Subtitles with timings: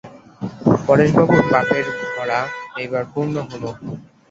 [0.87, 2.39] পরেশবাবুর পাপের ভরা
[2.75, 3.63] এইবার পূর্ণ হল।